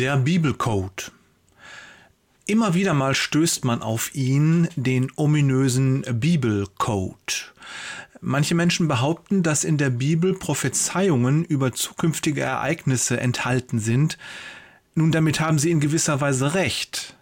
Der 0.00 0.16
Bibelcode. 0.16 1.12
Immer 2.46 2.72
wieder 2.72 2.94
mal 2.94 3.14
stößt 3.14 3.66
man 3.66 3.82
auf 3.82 4.14
ihn, 4.14 4.66
den 4.74 5.12
ominösen 5.14 6.06
Bibelcode. 6.10 7.52
Manche 8.22 8.54
Menschen 8.54 8.88
behaupten, 8.88 9.42
dass 9.42 9.62
in 9.62 9.76
der 9.76 9.90
Bibel 9.90 10.32
Prophezeiungen 10.32 11.44
über 11.44 11.72
zukünftige 11.72 12.40
Ereignisse 12.40 13.20
enthalten 13.20 13.78
sind. 13.78 14.16
Nun, 14.94 15.12
damit 15.12 15.38
haben 15.38 15.58
sie 15.58 15.70
in 15.70 15.80
gewisser 15.80 16.22
Weise 16.22 16.54
recht. 16.54 17.14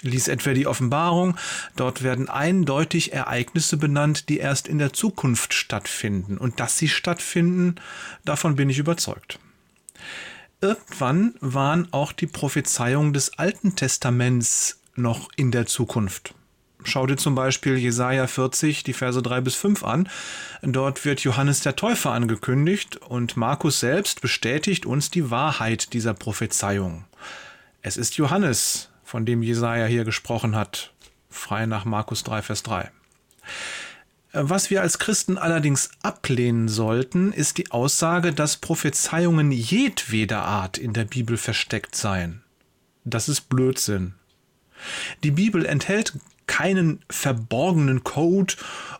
Lies 0.00 0.26
etwa 0.26 0.54
die 0.54 0.66
Offenbarung, 0.66 1.36
dort 1.76 2.02
werden 2.02 2.30
eindeutig 2.30 3.12
Ereignisse 3.12 3.76
benannt, 3.76 4.30
die 4.30 4.38
erst 4.38 4.68
in 4.68 4.78
der 4.78 4.94
Zukunft 4.94 5.52
stattfinden. 5.52 6.38
Und 6.38 6.60
dass 6.60 6.78
sie 6.78 6.88
stattfinden, 6.88 7.74
davon 8.24 8.56
bin 8.56 8.70
ich 8.70 8.78
überzeugt. 8.78 9.38
Irgendwann 10.62 11.34
waren 11.40 11.92
auch 11.92 12.12
die 12.12 12.28
Prophezeiungen 12.28 13.12
des 13.12 13.36
Alten 13.36 13.74
Testaments 13.74 14.80
noch 14.94 15.28
in 15.34 15.50
der 15.50 15.66
Zukunft. 15.66 16.34
Schau 16.84 17.04
dir 17.06 17.16
zum 17.16 17.34
Beispiel 17.34 17.76
Jesaja 17.76 18.28
40, 18.28 18.84
die 18.84 18.92
Verse 18.92 19.20
3 19.20 19.40
bis 19.40 19.56
5 19.56 19.82
an. 19.82 20.08
Dort 20.62 21.04
wird 21.04 21.20
Johannes 21.20 21.62
der 21.62 21.74
Täufer 21.74 22.12
angekündigt 22.12 22.96
und 22.96 23.36
Markus 23.36 23.80
selbst 23.80 24.20
bestätigt 24.20 24.86
uns 24.86 25.10
die 25.10 25.32
Wahrheit 25.32 25.92
dieser 25.94 26.14
Prophezeiung. 26.14 27.06
Es 27.82 27.96
ist 27.96 28.16
Johannes, 28.16 28.88
von 29.02 29.26
dem 29.26 29.42
Jesaja 29.42 29.86
hier 29.86 30.04
gesprochen 30.04 30.54
hat, 30.54 30.92
frei 31.28 31.66
nach 31.66 31.84
Markus 31.84 32.22
3, 32.22 32.40
Vers 32.40 32.62
3. 32.62 32.88
Was 34.32 34.70
wir 34.70 34.80
als 34.80 34.98
Christen 34.98 35.36
allerdings 35.36 35.90
ablehnen 36.02 36.66
sollten, 36.68 37.32
ist 37.32 37.58
die 37.58 37.70
Aussage, 37.70 38.32
dass 38.32 38.56
Prophezeiungen 38.56 39.52
jedweder 39.52 40.42
Art 40.44 40.78
in 40.78 40.94
der 40.94 41.04
Bibel 41.04 41.36
versteckt 41.36 41.94
seien. 41.94 42.42
Das 43.04 43.28
ist 43.28 43.50
Blödsinn. 43.50 44.14
Die 45.22 45.32
Bibel 45.32 45.66
enthält 45.66 46.14
keinen 46.46 47.04
verborgenen 47.10 48.04
Code 48.04 48.54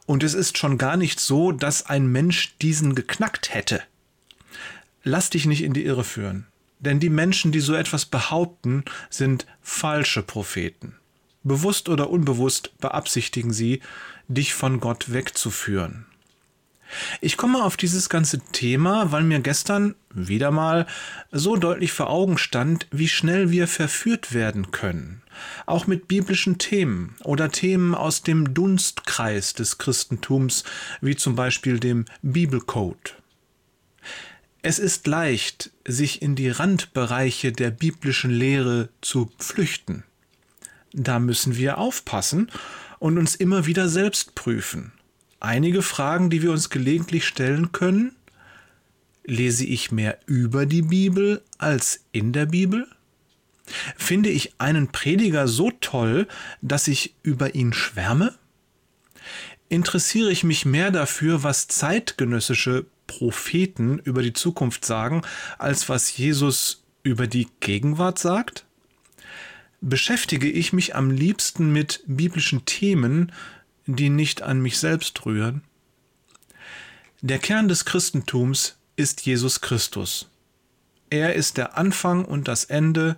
und 0.05 0.23
es 0.23 0.35
ist 0.35 0.59
schon 0.59 0.77
gar 0.77 0.99
nicht 0.99 1.19
so, 1.19 1.51
dass 1.51 1.87
ein 1.87 2.07
Mensch 2.07 2.57
diesen 2.61 2.95
geknackt 2.95 3.55
hätte. 3.55 3.83
Lass 5.03 5.31
dich 5.31 5.47
nicht 5.47 5.63
in 5.63 5.73
die 5.73 5.85
Irre 5.85 6.05
führen, 6.05 6.47
denn 6.79 7.01
die 7.01 7.09
Menschen, 7.09 7.53
die 7.53 7.61
so 7.61 7.75
etwas 7.75 8.05
behaupten, 8.05 8.85
sind 9.09 9.47
falsche 9.63 10.23
Propheten. 10.23 10.95
Bewusst 11.43 11.89
oder 11.89 12.11
unbewusst 12.11 12.79
beabsichtigen 12.79 13.53
sie, 13.53 13.81
dich 14.29 14.55
von 14.55 14.81
Gott 14.81 15.13
wegzuführen. 15.13 16.07
Ich 17.21 17.37
komme 17.37 17.65
auf 17.65 17.77
dieses 17.77 18.09
ganze 18.09 18.41
Thema, 18.53 19.13
weil 19.13 19.23
mir 19.23 19.41
gestern 19.41 19.95
wieder 20.13 20.51
mal 20.51 20.87
so 21.31 21.57
deutlich 21.57 21.93
vor 21.93 22.11
Augen 22.11 22.39
stand, 22.39 22.87
wie 22.91 23.09
schnell 23.09 23.51
wir 23.51 23.67
verführt 23.67 24.35
werden 24.35 24.71
können. 24.71 25.23
Auch 25.65 25.87
mit 25.87 26.09
biblischen 26.09 26.59
Themen 26.59 27.17
oder 27.25 27.51
Themen 27.51 27.95
aus 27.95 28.23
dem 28.23 28.53
Dunstkreis 28.53 29.55
des 29.55 29.79
Christentums, 29.79 30.65
wie 31.01 31.17
zum 31.17 31.35
Beispiel 31.35 31.81
dem 31.81 32.05
Bibelcode. 32.21 33.17
Es 34.61 34.79
ist 34.79 35.07
leicht, 35.07 35.71
sich 35.87 36.23
in 36.23 36.37
die 36.37 36.51
Randbereiche 36.51 37.51
der 37.51 37.71
biblischen 37.71 38.31
Lehre 38.31 38.91
zu 39.01 39.33
flüchten. 39.39 40.05
Da 40.93 41.19
müssen 41.19 41.57
wir 41.57 41.79
aufpassen 41.79 42.51
und 42.99 43.19
uns 43.19 43.35
immer 43.35 43.67
wieder 43.67 43.89
selbst 43.89 44.35
prüfen. 44.35 44.93
Einige 45.41 45.83
Fragen, 45.83 46.31
die 46.31 46.43
wir 46.43 46.53
uns 46.53 46.71
gelegentlich 46.71 47.27
stellen 47.27 47.73
können. 47.73 48.15
Lese 49.25 49.65
ich 49.65 49.91
mehr 49.91 50.19
über 50.27 50.67
die 50.67 50.83
Bibel 50.83 51.43
als 51.59 52.05
in 52.13 52.33
der 52.33 52.47
Bibel? 52.47 52.87
Finde 53.97 54.31
ich 54.31 54.55
einen 54.59 54.89
Prediger 54.89 55.49
so 55.49 55.71
toll, 55.81 56.27
dass 56.61 56.89
ich 56.89 57.15
über 57.23 57.55
ihn 57.55 57.73
schwärme? 57.73 58.35
Interessiere 59.69 60.31
ich 60.31 60.45
mich 60.45 60.67
mehr 60.67 60.91
dafür, 60.91 61.43
was 61.43 61.69
zeitgenössische 61.69 62.87
Propheten 63.07 63.99
über 64.01 64.23
die 64.23 64.33
Zukunft 64.33 64.85
sagen, 64.85 65.23
als 65.59 65.89
was 65.89 66.17
Jesus 66.17 66.85
über 67.03 67.27
die 67.27 67.49
Gegenwart 67.61 68.19
sagt? 68.19 68.67
Beschäftige 69.83 70.49
ich 70.49 70.73
mich 70.73 70.95
am 70.97 71.11
liebsten 71.11 71.73
mit 71.73 72.03
biblischen 72.07 72.65
Themen, 72.65 73.33
die 73.87 74.09
nicht 74.09 74.41
an 74.41 74.61
mich 74.61 74.79
selbst 74.79 75.27
rühren? 75.27 75.63
Der 77.21 77.39
Kern 77.39 77.69
des 77.69 77.85
Christentums 77.85 78.77
ist 78.97 79.27
Jesus 79.27 79.61
Christus. 79.61 80.31
Er 81.11 81.35
ist 81.35 81.59
der 81.59 81.77
Anfang 81.77 82.25
und 82.25 82.49
das 82.49 82.65
Ende 82.65 83.17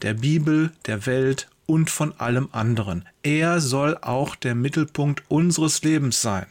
der 0.00 0.14
Bibel, 0.14 0.72
der 0.86 1.04
Welt 1.04 1.48
und 1.66 1.90
von 1.90 2.18
allem 2.18 2.48
anderen. 2.52 3.06
Er 3.22 3.60
soll 3.60 3.98
auch 4.00 4.36
der 4.36 4.54
Mittelpunkt 4.54 5.22
unseres 5.28 5.82
Lebens 5.82 6.22
sein, 6.22 6.46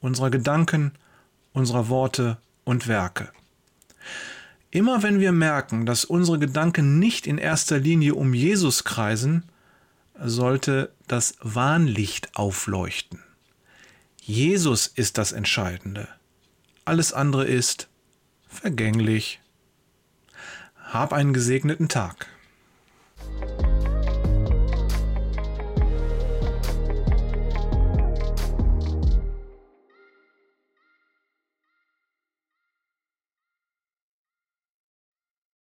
unserer 0.00 0.30
Gedanken, 0.30 0.92
unserer 1.52 1.88
Worte 1.88 2.38
und 2.64 2.88
Werke. 2.88 3.30
Immer 4.74 5.04
wenn 5.04 5.20
wir 5.20 5.30
merken, 5.30 5.86
dass 5.86 6.04
unsere 6.04 6.40
Gedanken 6.40 6.98
nicht 6.98 7.28
in 7.28 7.38
erster 7.38 7.78
Linie 7.78 8.16
um 8.16 8.34
Jesus 8.34 8.82
kreisen, 8.82 9.44
sollte 10.20 10.92
das 11.06 11.36
Warnlicht 11.40 12.34
aufleuchten. 12.34 13.20
Jesus 14.20 14.88
ist 14.88 15.16
das 15.16 15.30
Entscheidende. 15.30 16.08
Alles 16.84 17.12
andere 17.12 17.44
ist 17.44 17.86
vergänglich. 18.48 19.38
Hab 20.82 21.12
einen 21.12 21.34
gesegneten 21.34 21.88
Tag. 21.88 22.26